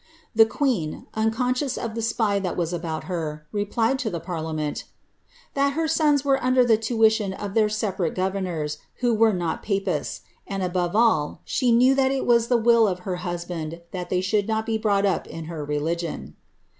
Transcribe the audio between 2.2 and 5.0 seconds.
that was about her, replied to the parliament,